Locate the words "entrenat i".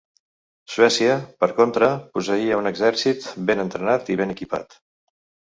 3.67-4.19